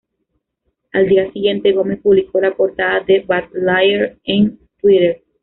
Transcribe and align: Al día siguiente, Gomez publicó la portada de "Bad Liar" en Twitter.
Al 0.93 1.07
día 1.07 1.31
siguiente, 1.31 1.73
Gomez 1.73 2.01
publicó 2.01 2.41
la 2.41 2.55
portada 2.57 3.01
de 3.01 3.19
"Bad 3.19 3.49
Liar" 3.53 4.17
en 4.23 4.57
Twitter. 4.79 5.21